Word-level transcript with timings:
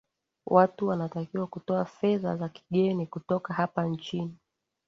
watu 0.45 0.87
wanatakiwa 0.87 1.47
kutoa 1.47 1.85
fedha 1.85 2.37
za 2.37 2.49
kigeni 2.49 3.07
kutoka 3.07 3.53
hapa 3.53 3.85
nchini 3.85 4.37